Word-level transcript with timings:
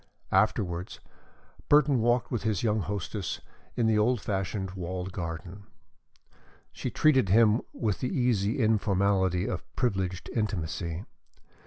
Afterwards, 0.31 0.99
Burton 1.69 1.99
walked 1.99 2.31
with 2.31 2.41
his 2.41 2.63
young 2.63 2.79
hostess 2.79 3.39
in 3.75 3.85
the 3.85 3.99
old 3.99 4.19
fashioned 4.19 4.71
walled 4.71 5.11
garden. 5.11 5.67
She 6.71 6.89
treated 6.89 7.29
him 7.29 7.61
with 7.71 7.99
the 7.99 8.09
easy 8.09 8.57
informality 8.59 9.45
of 9.45 9.61
privileged 9.75 10.27
intimacy. 10.33 11.05